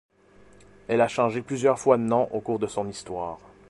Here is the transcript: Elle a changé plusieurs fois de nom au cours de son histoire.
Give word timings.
Elle 0.87 0.99
a 0.99 1.07
changé 1.07 1.43
plusieurs 1.43 1.77
fois 1.77 1.97
de 1.99 2.01
nom 2.01 2.27
au 2.33 2.41
cours 2.41 2.57
de 2.57 2.65
son 2.65 2.89
histoire. 2.89 3.37